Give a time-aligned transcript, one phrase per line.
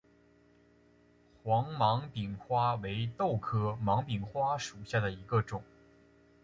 [1.43, 5.61] 黄芒柄花为豆科芒柄花属下的一个种。